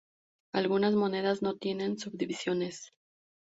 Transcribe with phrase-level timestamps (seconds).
[0.53, 2.91] Algunas monedas no tienen subdivisiones.